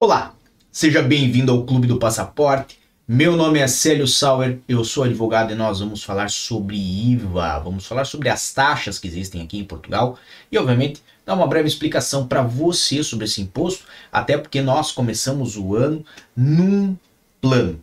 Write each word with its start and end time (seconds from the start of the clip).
Olá, 0.00 0.32
seja 0.70 1.02
bem-vindo 1.02 1.50
ao 1.50 1.64
Clube 1.64 1.88
do 1.88 1.98
Passaporte. 1.98 2.78
Meu 3.06 3.36
nome 3.36 3.58
é 3.58 3.66
Célio 3.66 4.06
Sauer, 4.06 4.60
eu 4.68 4.84
sou 4.84 5.02
advogado 5.02 5.50
e 5.50 5.56
nós 5.56 5.80
vamos 5.80 6.04
falar 6.04 6.30
sobre 6.30 6.76
IVA, 6.76 7.58
vamos 7.58 7.84
falar 7.84 8.04
sobre 8.04 8.28
as 8.28 8.54
taxas 8.54 8.96
que 8.96 9.08
existem 9.08 9.42
aqui 9.42 9.58
em 9.58 9.64
Portugal 9.64 10.16
e, 10.52 10.56
obviamente, 10.56 11.02
dar 11.26 11.34
uma 11.34 11.48
breve 11.48 11.66
explicação 11.66 12.28
para 12.28 12.42
você 12.42 13.02
sobre 13.02 13.24
esse 13.24 13.40
imposto, 13.42 13.86
até 14.12 14.38
porque 14.38 14.62
nós 14.62 14.92
começamos 14.92 15.56
o 15.56 15.74
ano 15.74 16.04
num 16.36 16.96
plano. 17.40 17.80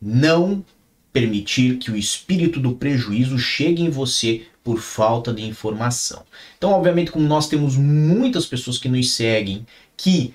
Não 0.00 0.64
permitir 1.12 1.76
que 1.76 1.92
o 1.92 1.96
espírito 1.96 2.58
do 2.58 2.74
prejuízo 2.74 3.38
chegue 3.38 3.82
em 3.84 3.88
você 3.88 4.46
por 4.64 4.80
falta 4.80 5.32
de 5.32 5.44
informação. 5.44 6.24
Então, 6.58 6.72
obviamente, 6.72 7.12
como 7.12 7.24
nós 7.24 7.46
temos 7.48 7.76
muitas 7.76 8.46
pessoas 8.46 8.78
que 8.78 8.88
nos 8.88 9.12
seguem 9.14 9.64
que 9.96 10.34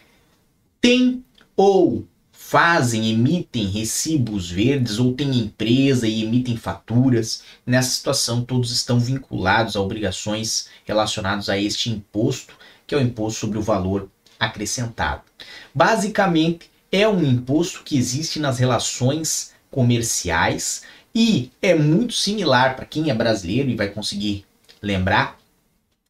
têm 0.81 1.23
ou 1.55 2.07
fazem, 2.31 3.11
emitem 3.11 3.67
recibos 3.67 4.49
verdes 4.49 4.99
ou 4.99 5.13
têm 5.13 5.37
empresa 5.37 6.07
e 6.07 6.23
emitem 6.23 6.55
faturas. 6.55 7.43
Nessa 7.65 7.89
situação, 7.89 8.45
todos 8.45 8.71
estão 8.71 8.99
vinculados 8.99 9.75
a 9.75 9.81
obrigações 9.81 10.69
relacionadas 10.85 11.49
a 11.49 11.57
este 11.57 11.89
imposto, 11.89 12.55
que 12.85 12.95
é 12.95 12.97
o 12.97 13.01
imposto 13.01 13.41
sobre 13.41 13.57
o 13.57 13.61
valor 13.61 14.09
acrescentado. 14.39 15.23
Basicamente, 15.75 16.69
é 16.91 17.07
um 17.07 17.21
imposto 17.21 17.83
que 17.83 17.97
existe 17.97 18.39
nas 18.39 18.59
relações 18.59 19.53
comerciais 19.69 20.83
e 21.13 21.51
é 21.61 21.75
muito 21.75 22.13
similar 22.13 22.75
para 22.75 22.85
quem 22.85 23.09
é 23.09 23.13
brasileiro 23.13 23.69
e 23.69 23.75
vai 23.75 23.89
conseguir 23.89 24.45
lembrar, 24.81 25.37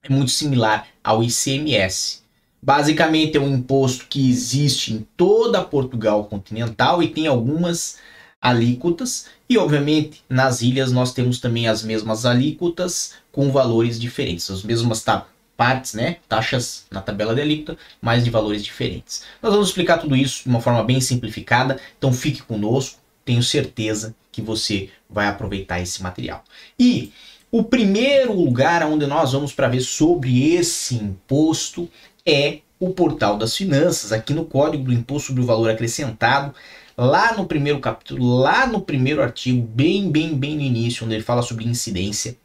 é 0.04 0.10
muito 0.10 0.32
similar 0.32 0.88
ao 1.04 1.24
ICMS. 1.24 2.27
Basicamente 2.62 3.38
é 3.38 3.40
um 3.40 3.56
imposto 3.56 4.08
que 4.10 4.30
existe 4.30 4.94
em 4.94 5.08
toda 5.16 5.64
Portugal 5.64 6.26
continental 6.26 7.02
e 7.04 7.08
tem 7.08 7.28
algumas 7.28 7.98
alíquotas 8.42 9.28
e 9.50 9.58
obviamente 9.58 10.24
nas 10.30 10.62
ilhas 10.62 10.92
nós 10.92 11.14
temos 11.14 11.40
também 11.40 11.68
as 11.68 11.84
mesmas 11.84 12.26
alíquotas 12.26 13.14
com 13.32 13.52
valores 13.52 14.00
diferentes, 14.00 14.50
as 14.50 14.64
mesmas 14.64 15.04
tá, 15.04 15.28
partes, 15.56 15.94
né, 15.94 16.18
taxas 16.30 16.86
na 16.92 17.02
tabela 17.02 17.34
de 17.34 17.42
alíquota, 17.42 17.78
mas 18.02 18.24
de 18.24 18.30
valores 18.30 18.64
diferentes. 18.64 19.24
Nós 19.42 19.52
vamos 19.52 19.70
explicar 19.70 19.98
tudo 19.98 20.16
isso 20.16 20.44
de 20.44 20.50
uma 20.50 20.62
forma 20.62 20.84
bem 20.84 21.02
simplificada, 21.02 21.80
então 21.98 22.14
fique 22.14 22.44
conosco, 22.44 23.00
tenho 23.26 23.42
certeza 23.42 24.16
que 24.32 24.42
você 24.42 24.90
vai 25.10 25.28
aproveitar 25.28 25.82
esse 25.82 26.02
material. 26.04 26.44
E 26.80 27.12
o 27.52 27.64
primeiro 27.64 28.34
lugar 28.34 28.84
onde 28.84 29.08
nós 29.08 29.32
vamos 29.32 29.54
para 29.54 29.68
ver 29.68 29.82
sobre 29.82 30.54
esse 30.54 30.96
imposto 30.96 31.90
é 32.28 32.60
o 32.78 32.90
portal 32.90 33.38
das 33.38 33.56
finanças, 33.56 34.12
aqui 34.12 34.34
no 34.34 34.46
Código 34.46 34.84
do 34.84 34.94
Imposto 34.94 35.30
sobre 35.30 35.42
o 35.42 35.46
Valor 35.46 35.72
Acrescentado, 35.72 36.54
lá 36.98 37.34
no 37.36 37.48
primeiro 37.48 37.80
capítulo, 37.80 38.38
lá 38.38 38.68
no 38.68 38.82
primeiro 38.82 39.24
artigo, 39.24 39.66
bem, 39.66 40.12
bem, 40.12 40.38
bem 40.38 40.58
no 40.58 40.62
início, 40.62 41.06
onde 41.06 41.16
ele 41.16 41.24
fala 41.24 41.42
sobre 41.42 41.66
incidência. 41.66 42.38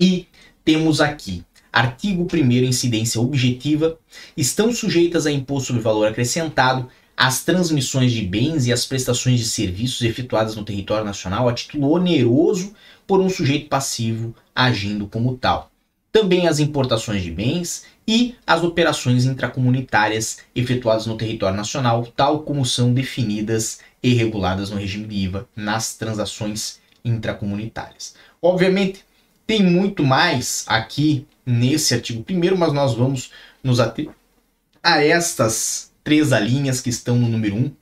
E 0.00 0.28
temos 0.64 1.00
aqui, 1.00 1.44
artigo 1.72 2.26
1 2.32 2.36
incidência 2.64 3.20
objetiva, 3.20 3.98
estão 4.36 4.72
sujeitas 4.72 5.26
a 5.26 5.32
imposto 5.32 5.68
sobre 5.68 5.82
valor 5.82 6.06
acrescentado 6.06 6.88
as 7.16 7.42
transmissões 7.42 8.12
de 8.12 8.22
bens 8.22 8.66
e 8.66 8.72
as 8.72 8.86
prestações 8.86 9.40
de 9.40 9.46
serviços 9.46 10.02
efetuadas 10.02 10.56
no 10.56 10.64
território 10.64 11.04
nacional 11.04 11.48
a 11.48 11.52
título 11.52 11.90
oneroso 11.90 12.74
por 13.06 13.20
um 13.20 13.28
sujeito 13.28 13.68
passivo 13.68 14.34
agindo 14.54 15.06
como 15.06 15.36
tal. 15.36 15.70
Também 16.12 16.48
as 16.48 16.58
importações 16.58 17.22
de 17.22 17.30
bens 17.30 17.84
e 18.10 18.34
as 18.44 18.64
operações 18.64 19.24
intracomunitárias 19.24 20.38
efetuadas 20.52 21.06
no 21.06 21.16
território 21.16 21.56
nacional, 21.56 22.04
tal 22.16 22.42
como 22.42 22.66
são 22.66 22.92
definidas 22.92 23.78
e 24.02 24.12
reguladas 24.14 24.68
no 24.68 24.78
regime 24.78 25.06
de 25.06 25.14
IVA 25.14 25.48
nas 25.54 25.94
transações 25.94 26.80
intracomunitárias. 27.04 28.16
Obviamente, 28.42 29.04
tem 29.46 29.62
muito 29.62 30.02
mais 30.02 30.64
aqui 30.66 31.24
nesse 31.46 31.94
artigo 31.94 32.24
primeiro, 32.24 32.58
mas 32.58 32.72
nós 32.72 32.94
vamos 32.94 33.30
nos 33.62 33.78
ater 33.78 34.08
a 34.82 35.04
estas 35.04 35.92
três 36.02 36.32
alíneas 36.32 36.80
que 36.80 36.90
estão 36.90 37.14
no 37.14 37.28
número 37.28 37.54
1, 37.54 37.58
um, 37.58 37.72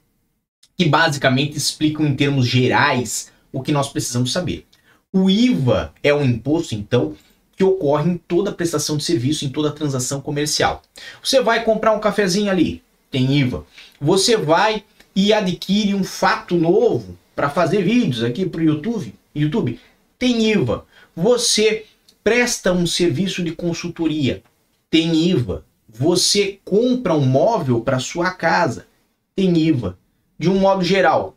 que 0.76 0.84
basicamente 0.84 1.56
explicam 1.56 2.06
em 2.06 2.14
termos 2.14 2.46
gerais 2.46 3.32
o 3.50 3.62
que 3.62 3.72
nós 3.72 3.88
precisamos 3.88 4.30
saber. 4.30 4.66
O 5.10 5.30
IVA 5.30 5.94
é 6.02 6.12
um 6.12 6.22
imposto, 6.22 6.74
então, 6.74 7.16
que 7.58 7.64
ocorre 7.64 8.12
em 8.12 8.16
toda 8.16 8.52
prestação 8.52 8.96
de 8.96 9.02
serviço, 9.02 9.44
em 9.44 9.48
toda 9.48 9.72
transação 9.72 10.20
comercial. 10.20 10.80
Você 11.20 11.42
vai 11.42 11.64
comprar 11.64 11.90
um 11.90 11.98
cafezinho 11.98 12.48
ali, 12.48 12.84
tem 13.10 13.36
IVA. 13.36 13.66
Você 14.00 14.36
vai 14.36 14.84
e 15.14 15.32
adquire 15.32 15.92
um 15.92 16.04
fato 16.04 16.54
novo 16.54 17.18
para 17.34 17.50
fazer 17.50 17.82
vídeos 17.82 18.22
aqui 18.22 18.46
para 18.46 18.60
o 18.60 18.64
YouTube, 18.64 19.12
YouTube, 19.34 19.80
tem 20.16 20.48
IVA. 20.52 20.86
Você 21.16 21.84
presta 22.22 22.72
um 22.72 22.86
serviço 22.86 23.42
de 23.42 23.50
consultoria, 23.50 24.40
tem 24.88 25.28
IVA. 25.28 25.64
Você 25.88 26.60
compra 26.64 27.14
um 27.14 27.26
móvel 27.26 27.80
para 27.80 27.98
sua 27.98 28.30
casa, 28.30 28.86
tem 29.34 29.58
IVA. 29.58 29.98
De 30.38 30.48
um 30.48 30.60
modo 30.60 30.84
geral, 30.84 31.36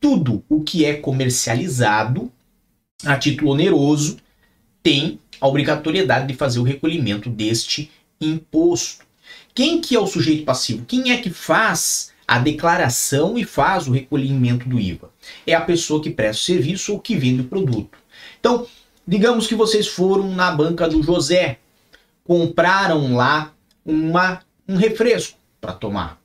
tudo 0.00 0.42
o 0.48 0.60
que 0.60 0.84
é 0.84 0.94
comercializado 0.94 2.32
a 3.04 3.16
título 3.16 3.52
oneroso 3.52 4.16
tem 4.82 5.18
a 5.40 5.46
obrigatoriedade 5.46 6.26
de 6.28 6.34
fazer 6.34 6.58
o 6.58 6.64
recolhimento 6.64 7.28
deste 7.28 7.90
imposto. 8.20 9.04
Quem 9.54 9.80
que 9.80 9.94
é 9.94 10.00
o 10.00 10.06
sujeito 10.06 10.44
passivo? 10.44 10.84
Quem 10.86 11.12
é 11.12 11.18
que 11.18 11.30
faz 11.30 12.12
a 12.26 12.38
declaração 12.38 13.36
e 13.36 13.44
faz 13.44 13.86
o 13.86 13.92
recolhimento 13.92 14.68
do 14.68 14.80
IVA? 14.80 15.10
É 15.46 15.54
a 15.54 15.60
pessoa 15.60 16.02
que 16.02 16.10
presta 16.10 16.42
o 16.42 16.44
serviço 16.46 16.92
ou 16.92 17.00
que 17.00 17.16
vende 17.16 17.42
o 17.42 17.48
produto. 17.48 17.98
Então, 18.40 18.66
digamos 19.06 19.46
que 19.46 19.54
vocês 19.54 19.86
foram 19.86 20.32
na 20.34 20.50
banca 20.50 20.88
do 20.88 21.02
José, 21.02 21.58
compraram 22.24 23.14
lá 23.14 23.52
uma, 23.84 24.40
um 24.68 24.76
refresco 24.76 25.38
para 25.60 25.72
tomar. 25.72 26.20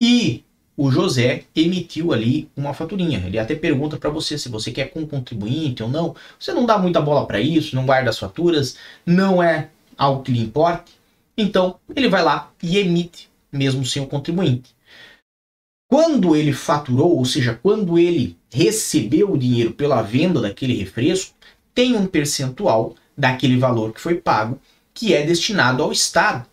E 0.00 0.44
o 0.82 0.90
José 0.90 1.44
emitiu 1.54 2.12
ali 2.12 2.50
uma 2.56 2.74
faturinha. 2.74 3.22
Ele 3.24 3.38
até 3.38 3.54
pergunta 3.54 3.96
para 3.96 4.10
você 4.10 4.36
se 4.36 4.48
você 4.48 4.72
quer 4.72 4.86
com 4.86 5.06
contribuinte 5.06 5.80
ou 5.80 5.88
não. 5.88 6.16
Você 6.36 6.52
não 6.52 6.66
dá 6.66 6.76
muita 6.76 7.00
bola 7.00 7.24
para 7.24 7.38
isso, 7.38 7.76
não 7.76 7.86
guarda 7.86 8.10
as 8.10 8.18
faturas, 8.18 8.76
não 9.06 9.40
é 9.40 9.68
algo 9.96 10.24
que 10.24 10.32
lhe 10.32 10.40
importe. 10.40 10.90
Então, 11.38 11.76
ele 11.94 12.08
vai 12.08 12.24
lá 12.24 12.50
e 12.60 12.78
emite, 12.78 13.30
mesmo 13.52 13.86
sem 13.86 14.02
o 14.02 14.08
contribuinte. 14.08 14.74
Quando 15.88 16.34
ele 16.34 16.52
faturou, 16.52 17.16
ou 17.16 17.24
seja, 17.24 17.56
quando 17.62 17.96
ele 17.96 18.36
recebeu 18.52 19.30
o 19.30 19.38
dinheiro 19.38 19.70
pela 19.74 20.02
venda 20.02 20.40
daquele 20.40 20.74
refresco, 20.74 21.32
tem 21.72 21.94
um 21.94 22.08
percentual 22.08 22.96
daquele 23.16 23.56
valor 23.56 23.92
que 23.92 24.00
foi 24.00 24.16
pago 24.16 24.60
que 24.92 25.14
é 25.14 25.24
destinado 25.24 25.80
ao 25.80 25.92
Estado. 25.92 26.44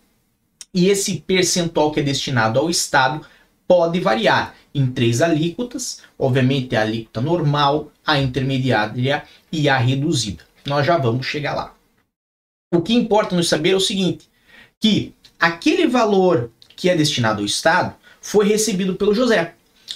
E 0.72 0.88
esse 0.88 1.16
percentual 1.16 1.92
que 1.92 2.00
é 2.00 2.04
destinado 2.04 2.60
ao 2.60 2.70
Estado 2.70 3.26
pode 3.70 4.00
variar 4.00 4.56
em 4.74 4.88
três 4.88 5.22
alíquotas, 5.22 6.02
obviamente 6.18 6.76
a 6.76 6.82
alíquota 6.82 7.22
normal, 7.22 7.92
a 8.04 8.20
intermediária 8.20 9.24
e 9.52 9.70
a 9.70 9.78
reduzida. 9.78 10.44
Nós 10.66 10.88
já 10.88 10.98
vamos 10.98 11.28
chegar 11.28 11.54
lá. 11.54 11.76
O 12.74 12.82
que 12.82 12.96
importa 12.96 13.36
nos 13.36 13.48
saber 13.48 13.70
é 13.70 13.76
o 13.76 13.80
seguinte, 13.80 14.28
que 14.80 15.14
aquele 15.40 15.86
valor 15.86 16.50
que 16.76 16.90
é 16.90 16.96
destinado 16.96 17.42
ao 17.42 17.46
Estado 17.46 17.94
foi 18.20 18.48
recebido 18.48 18.96
pelo 18.96 19.14
José. 19.14 19.54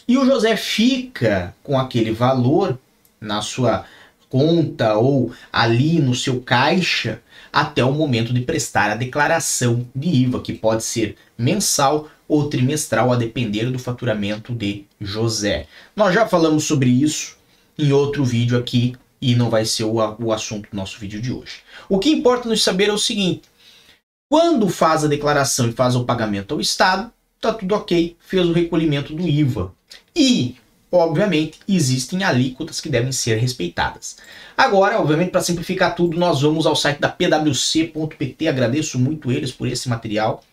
E 0.08 0.20
o 0.20 0.26
José 0.26 0.56
fica 0.56 1.56
com 1.64 1.80
aquele 1.80 2.12
valor 2.12 2.78
na 3.20 3.42
sua 3.42 3.86
conta 4.30 4.98
ou 4.98 5.32
ali 5.52 6.00
no 6.00 6.14
seu 6.14 6.42
caixa 6.42 7.22
até 7.52 7.84
o 7.84 7.92
momento 7.92 8.34
de 8.34 8.42
prestar 8.42 8.92
a 8.92 8.96
declaração 8.96 9.88
de 9.96 10.10
IVA, 10.10 10.42
que 10.42 10.54
pode 10.54 10.84
ser 10.84 11.16
mensal 11.38 12.10
ou 12.28 12.50
trimestral, 12.50 13.12
a 13.12 13.16
depender 13.16 13.70
do 13.70 13.80
faturamento 13.80 14.54
de 14.54 14.86
José. 15.00 15.68
Nós 15.96 16.14
já 16.14 16.28
falamos 16.28 16.64
sobre 16.64 16.90
isso 16.90 17.38
em 17.78 17.92
outro 17.92 18.24
vídeo 18.24 18.58
aqui 18.58 18.96
e 19.22 19.36
não 19.36 19.50
vai 19.50 19.66
ser 19.66 19.86
o, 19.86 19.96
o 20.20 20.34
assunto 20.34 20.70
do 20.70 20.76
nosso 20.76 21.00
vídeo 21.00 21.22
de 21.22 21.32
hoje. 21.32 21.62
O 21.88 22.00
que 22.00 22.10
importa 22.10 22.48
nos 22.48 22.64
saber 22.64 22.90
é 22.90 22.94
o 22.94 22.98
seguinte: 22.98 23.44
quando 24.30 24.68
faz 24.68 25.04
a 25.04 25.08
declaração 25.08 25.70
e 25.70 25.74
faz 25.74 25.96
o 25.96 26.06
pagamento 26.06 26.54
ao 26.54 26.62
Estado, 26.62 27.12
tá 27.40 27.54
tudo 27.54 27.76
ok, 27.76 28.16
fez 28.20 28.48
o 28.48 28.54
recolhimento 28.54 29.14
do 29.14 29.28
IVA. 29.28 29.72
E, 30.16 30.56
obviamente, 30.92 31.60
existem 31.68 32.24
alíquotas 32.24 32.82
que 32.82 32.90
devem 32.90 33.12
ser 33.12 33.38
respeitadas. 33.38 34.18
Agora, 34.58 35.00
obviamente, 35.00 35.32
para 35.32 35.42
simplificar 35.42 35.96
tudo, 35.96 36.18
nós 36.18 36.42
vamos 36.42 36.66
ao 36.66 36.76
site 36.76 37.00
da 37.00 37.10
pwc.pt. 37.10 38.48
Agradeço 38.48 39.00
muito 39.00 39.32
eles 39.32 39.52
por 39.52 39.68
esse 39.68 39.88
material 39.90 40.44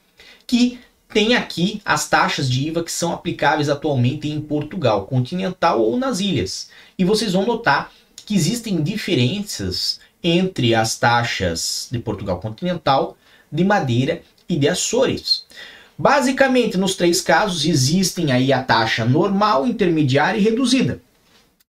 que 0.47 0.79
tem 1.13 1.35
aqui 1.35 1.83
as 1.85 2.09
taxas 2.09 2.49
de 2.49 2.69
IVA 2.69 2.85
que 2.85 2.93
são 2.93 3.13
aplicáveis 3.13 3.69
atualmente 3.69 4.29
em 4.29 4.41
Portugal 4.41 5.07
continental 5.07 5.81
ou 5.81 5.97
nas 5.97 6.21
ilhas. 6.21 6.71
E 6.99 7.05
vocês 7.05 7.33
vão 7.33 7.45
notar 7.45 7.93
que 8.25 8.35
existem 8.35 8.83
diferenças 8.83 10.01
entre 10.23 10.75
as 10.75 10.99
taxas 10.99 11.89
de 11.91 11.99
Portugal 11.99 12.39
continental, 12.39 13.17
de 13.51 13.65
Madeira 13.65 14.23
e 14.49 14.57
de 14.57 14.69
Açores. 14.69 15.45
Basicamente, 15.99 16.79
nos 16.79 16.95
três 16.95 17.21
casos, 17.21 17.65
existem 17.67 18.33
aí 18.33 18.53
a 18.53 18.63
taxa 18.63 19.05
normal, 19.05 19.67
intermediária 19.67 20.39
e 20.39 20.43
reduzida. 20.43 21.01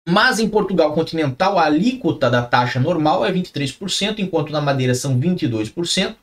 Mas 0.07 0.39
em 0.39 0.50
Portugal 0.50 0.94
continental, 0.94 1.57
a 1.57 1.65
alíquota 1.65 2.30
da 2.30 2.42
taxa 2.42 2.80
normal 2.80 3.25
é 3.25 3.31
23%, 3.31 4.19
enquanto 4.19 4.51
na 4.51 4.62
Madeira 4.62 4.94
são 4.94 5.19
22% 5.19 6.15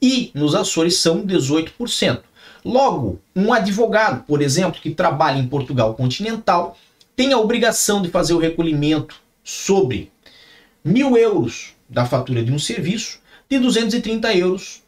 e 0.00 0.30
nos 0.34 0.54
Açores 0.54 0.96
são 0.96 1.24
18%. 1.26 2.20
Logo, 2.64 3.20
um 3.36 3.52
advogado, 3.52 4.24
por 4.24 4.40
exemplo, 4.40 4.80
que 4.80 4.90
trabalha 4.90 5.38
em 5.38 5.46
Portugal 5.46 5.94
continental, 5.94 6.76
tem 7.14 7.32
a 7.32 7.38
obrigação 7.38 8.00
de 8.00 8.08
fazer 8.08 8.32
o 8.32 8.38
recolhimento 8.38 9.16
sobre 9.42 10.10
mil 10.82 11.16
euros 11.16 11.74
da 11.88 12.06
fatura 12.06 12.42
de 12.42 12.50
um 12.50 12.58
serviço 12.58 13.20
de 13.48 13.58
230 13.58 14.34
euros 14.34 14.82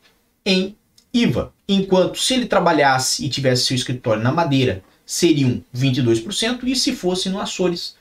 em 0.45 0.75
IVA. 1.13 1.53
Enquanto 1.69 2.19
se 2.19 2.35
ele 2.35 2.47
trabalhasse 2.47 3.25
e 3.25 3.29
tivesse 3.29 3.67
seu 3.67 3.77
escritório 3.77 4.23
na 4.23 4.33
Madeira, 4.33 4.83
seriam 5.05 5.63
22%, 5.75 6.65
e 6.65 6.75
se 6.75 6.95
fosse 6.95 7.29
no 7.29 7.41
Açores, 7.41 7.95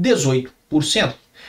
18%. 0.00 0.50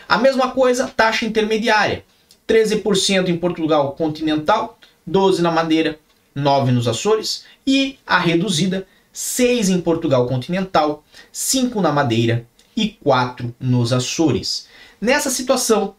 A 0.07 0.17
mesma 0.17 0.51
coisa, 0.51 0.87
taxa 0.87 1.25
intermediária. 1.25 2.03
13% 2.47 3.29
em 3.29 3.37
Portugal 3.37 3.93
continental, 3.93 4.77
12% 5.09 5.39
na 5.39 5.51
Madeira, 5.51 5.99
9% 6.35 6.71
nos 6.71 6.87
Açores 6.87 7.45
e 7.65 7.97
a 8.05 8.19
reduzida, 8.19 8.85
6% 9.13 9.69
em 9.69 9.81
Portugal 9.81 10.27
continental, 10.27 11.03
5% 11.33 11.75
na 11.81 11.91
Madeira 11.91 12.45
e 12.75 12.97
4% 13.05 13.53
nos 13.59 13.93
Açores. 13.93 14.67
Nessa 14.99 15.29
situação, 15.29 15.95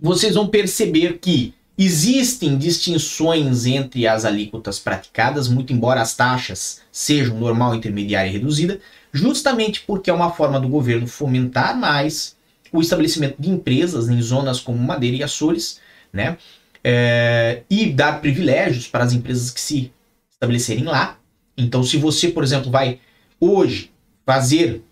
vocês 0.00 0.34
vão 0.34 0.46
perceber 0.46 1.18
que 1.18 1.54
existem 1.76 2.58
distinções 2.58 3.66
entre 3.66 4.06
as 4.06 4.24
alíquotas 4.24 4.78
praticadas, 4.78 5.48
muito 5.48 5.72
embora 5.72 6.00
as 6.00 6.14
taxas 6.14 6.82
sejam 6.92 7.38
normal, 7.38 7.74
intermediária 7.74 8.28
e 8.28 8.32
reduzida, 8.32 8.80
justamente 9.12 9.82
porque 9.86 10.10
é 10.10 10.12
uma 10.12 10.30
forma 10.30 10.60
do 10.60 10.68
governo 10.68 11.06
fomentar 11.06 11.76
mais 11.78 12.36
o 12.72 12.80
estabelecimento 12.80 13.36
de 13.38 13.50
empresas 13.50 14.08
em 14.08 14.20
zonas 14.22 14.60
como 14.60 14.78
Madeira 14.78 15.16
e 15.16 15.22
Açores, 15.22 15.80
né? 16.12 16.36
É, 16.82 17.62
e 17.68 17.86
dar 17.86 18.20
privilégios 18.20 18.86
para 18.86 19.04
as 19.04 19.12
empresas 19.12 19.50
que 19.50 19.60
se 19.60 19.92
estabelecerem 20.40 20.84
lá. 20.84 21.18
Então, 21.56 21.84
se 21.84 21.98
você, 21.98 22.28
por 22.28 22.42
exemplo, 22.42 22.70
vai 22.70 22.98
hoje 23.38 23.90
fazer 24.24 24.82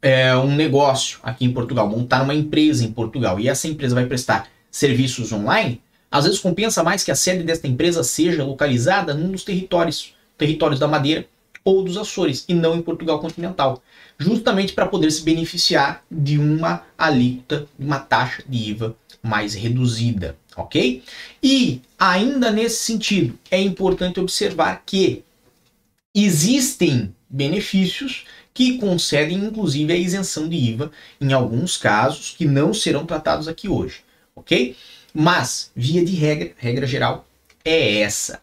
é, 0.00 0.36
um 0.36 0.54
negócio 0.54 1.18
aqui 1.22 1.44
em 1.44 1.52
Portugal, 1.52 1.88
montar 1.88 2.22
uma 2.22 2.34
empresa 2.34 2.84
em 2.84 2.92
Portugal 2.92 3.40
e 3.40 3.48
essa 3.48 3.66
empresa 3.66 3.96
vai 3.96 4.06
prestar 4.06 4.48
serviços 4.70 5.32
online, 5.32 5.82
às 6.10 6.24
vezes 6.24 6.38
compensa 6.38 6.82
mais 6.84 7.02
que 7.02 7.10
a 7.10 7.16
sede 7.16 7.42
desta 7.42 7.66
empresa 7.66 8.04
seja 8.04 8.44
localizada 8.44 9.12
num 9.12 9.32
dos 9.32 9.42
territórios, 9.42 10.14
territórios 10.38 10.78
da 10.78 10.86
Madeira 10.86 11.26
ou 11.64 11.82
dos 11.82 11.96
Açores, 11.98 12.44
e 12.48 12.54
não 12.54 12.74
em 12.74 12.80
Portugal 12.80 13.18
continental, 13.18 13.82
justamente 14.18 14.72
para 14.72 14.86
poder 14.86 15.10
se 15.10 15.22
beneficiar 15.22 16.02
de 16.10 16.38
uma 16.38 16.84
alíquota, 16.96 17.66
uma 17.78 17.98
taxa 17.98 18.42
de 18.48 18.70
IVA 18.70 18.96
mais 19.22 19.52
reduzida, 19.52 20.36
ok? 20.60 21.02
E 21.42 21.80
ainda 21.98 22.50
nesse 22.50 22.84
sentido, 22.84 23.38
é 23.50 23.60
importante 23.60 24.20
observar 24.20 24.82
que 24.84 25.24
existem 26.14 27.14
benefícios 27.28 28.24
que 28.52 28.78
concedem 28.78 29.38
inclusive 29.38 29.92
a 29.92 29.96
isenção 29.96 30.48
de 30.48 30.56
IVA 30.56 30.90
em 31.20 31.32
alguns 31.32 31.76
casos 31.76 32.34
que 32.36 32.44
não 32.44 32.74
serão 32.74 33.06
tratados 33.06 33.46
aqui 33.48 33.68
hoje, 33.68 34.02
ok? 34.34 34.76
Mas, 35.14 35.70
via 35.74 36.04
de 36.04 36.14
regra, 36.14 36.52
regra 36.56 36.86
geral, 36.86 37.26
é 37.64 38.00
essa. 38.00 38.40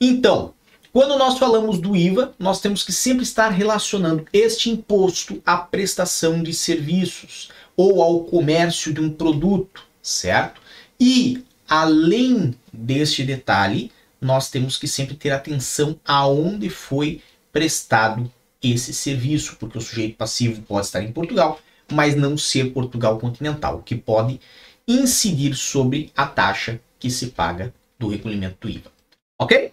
Então, 0.00 0.54
quando 0.92 1.16
nós 1.16 1.38
falamos 1.38 1.78
do 1.78 1.94
IVA, 1.94 2.34
nós 2.38 2.60
temos 2.60 2.82
que 2.82 2.92
sempre 2.92 3.22
estar 3.22 3.50
relacionando 3.50 4.26
este 4.32 4.70
imposto 4.70 5.40
à 5.46 5.56
prestação 5.56 6.42
de 6.42 6.52
serviços 6.52 7.50
ou 7.76 8.02
ao 8.02 8.24
comércio 8.24 8.92
de 8.92 9.00
um 9.00 9.08
produto, 9.08 9.84
certo? 10.02 10.60
E, 10.98 11.44
além 11.70 12.52
deste 12.72 13.22
detalhe, 13.22 13.92
nós 14.20 14.50
temos 14.50 14.76
que 14.76 14.88
sempre 14.88 15.14
ter 15.14 15.30
atenção 15.30 15.98
aonde 16.04 16.68
foi 16.68 17.22
prestado 17.52 18.30
esse 18.60 18.92
serviço, 18.92 19.56
porque 19.56 19.78
o 19.78 19.80
sujeito 19.80 20.16
passivo 20.16 20.60
pode 20.62 20.86
estar 20.86 21.00
em 21.00 21.12
Portugal, 21.12 21.60
mas 21.90 22.16
não 22.16 22.36
ser 22.36 22.72
Portugal 22.72 23.18
continental, 23.18 23.78
o 23.78 23.82
que 23.82 23.94
pode 23.94 24.40
incidir 24.86 25.54
sobre 25.54 26.12
a 26.16 26.26
taxa 26.26 26.80
que 26.98 27.08
se 27.08 27.28
paga 27.28 27.72
do 27.98 28.08
recolhimento 28.08 28.56
do 28.60 28.68
IVA. 28.68 28.90
Ok? 29.38 29.72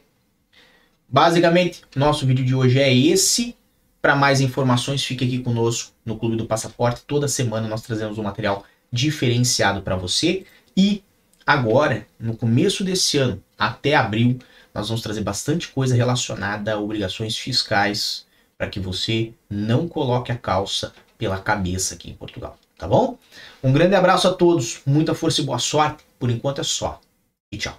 Basicamente, 1.09 1.81
nosso 1.95 2.25
vídeo 2.27 2.45
de 2.45 2.53
hoje 2.53 2.79
é 2.79 2.95
esse. 2.95 3.55
Para 4.01 4.15
mais 4.15 4.39
informações, 4.39 5.03
fique 5.03 5.25
aqui 5.25 5.39
conosco 5.39 5.91
no 6.05 6.17
Clube 6.17 6.35
do 6.35 6.45
Passaporte. 6.45 7.01
Toda 7.07 7.27
semana 7.27 7.67
nós 7.67 7.81
trazemos 7.81 8.17
um 8.17 8.23
material 8.23 8.63
diferenciado 8.91 9.81
para 9.81 9.95
você. 9.95 10.45
E 10.75 11.01
agora, 11.47 12.05
no 12.19 12.35
começo 12.35 12.83
desse 12.83 13.17
ano, 13.17 13.41
até 13.57 13.95
abril, 13.95 14.37
nós 14.73 14.89
vamos 14.89 15.01
trazer 15.01 15.21
bastante 15.21 15.69
coisa 15.69 15.95
relacionada 15.95 16.73
a 16.73 16.79
obrigações 16.79 17.35
fiscais 17.35 18.27
para 18.57 18.67
que 18.67 18.79
você 18.79 19.33
não 19.49 19.87
coloque 19.87 20.31
a 20.31 20.37
calça 20.37 20.93
pela 21.17 21.39
cabeça 21.39 21.95
aqui 21.95 22.11
em 22.11 22.13
Portugal, 22.13 22.57
tá 22.77 22.87
bom? 22.87 23.17
Um 23.63 23.71
grande 23.71 23.95
abraço 23.95 24.27
a 24.27 24.33
todos, 24.33 24.81
muita 24.85 25.15
força 25.15 25.41
e 25.41 25.45
boa 25.45 25.57
sorte. 25.57 26.03
Por 26.19 26.29
enquanto 26.29 26.61
é 26.61 26.63
só. 26.63 26.99
E 27.51 27.57
tchau. 27.57 27.77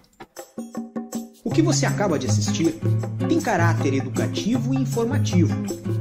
O 1.45 1.51
que 1.51 1.63
você 1.63 1.87
acaba 1.87 2.19
de 2.19 2.27
assistir 2.27 2.79
tem 3.29 3.41
caráter 3.41 3.95
educativo 3.95 4.75
e 4.75 4.77
informativo. 4.77 5.55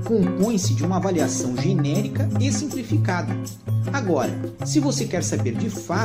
Compõe-se 0.06 0.74
de 0.74 0.84
uma 0.84 0.98
avaliação 0.98 1.56
genérica 1.56 2.30
e 2.40 2.52
simplificada. 2.52 3.34
Agora, 3.94 4.32
se 4.66 4.80
você 4.80 5.06
quer 5.06 5.24
saber 5.24 5.56
de 5.56 5.70
fato 5.70 5.98